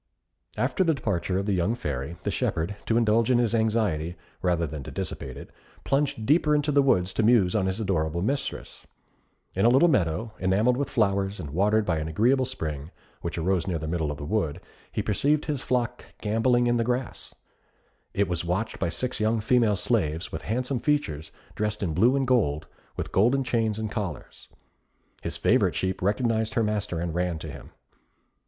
After 0.57 0.83
the 0.83 0.95
departure 0.95 1.37
of 1.37 1.45
the 1.45 1.53
young 1.53 1.75
Fairy, 1.75 2.17
the 2.23 2.31
shepherd, 2.31 2.75
to 2.87 2.97
indulge 2.97 3.29
in 3.29 3.37
his 3.37 3.53
anxiety, 3.53 4.15
rather 4.41 4.65
than 4.65 4.81
to 4.81 4.89
dissipate 4.89 5.37
it, 5.37 5.51
plunged 5.83 6.25
deeper 6.25 6.55
into 6.55 6.71
the 6.71 6.81
woods 6.81 7.13
to 7.13 7.21
muse 7.21 7.53
on 7.55 7.67
his 7.67 7.79
adorable 7.79 8.23
mistress. 8.23 8.87
In 9.53 9.63
a 9.63 9.69
little 9.69 9.87
meadow, 9.89 10.31
enamelled 10.39 10.75
with 10.75 10.89
flowers, 10.89 11.39
and 11.39 11.51
watered 11.51 11.85
by 11.85 11.99
an 11.99 12.07
agreeable 12.07 12.45
spring, 12.45 12.89
which 13.21 13.37
arose 13.37 13.67
near 13.67 13.77
the 13.77 13.85
middle 13.87 14.09
of 14.09 14.17
the 14.17 14.25
wood, 14.25 14.59
he 14.91 15.03
perceived 15.03 15.45
his 15.45 15.61
flock 15.61 16.03
gambolling 16.19 16.65
in 16.65 16.77
the 16.77 16.83
grass. 16.83 17.35
It 18.11 18.27
was 18.27 18.43
watched 18.43 18.79
by 18.79 18.89
six 18.89 19.19
young 19.19 19.39
female 19.39 19.75
slaves, 19.75 20.31
with 20.31 20.41
handsome 20.41 20.79
features, 20.79 21.31
dressed 21.53 21.83
in 21.83 21.93
blue 21.93 22.15
and 22.15 22.25
gold, 22.25 22.65
with 22.97 23.11
golden 23.11 23.43
chains 23.43 23.77
and 23.77 23.91
collars. 23.91 24.47
His 25.21 25.37
favourite 25.37 25.75
sheep 25.75 26.01
recognised 26.01 26.55
her 26.55 26.63
master 26.63 26.99
and 26.99 27.13
ran 27.13 27.37
to 27.37 27.51
him. 27.51 27.69